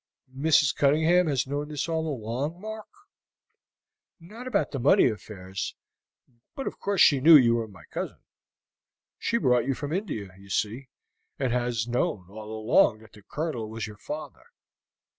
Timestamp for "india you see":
9.93-10.89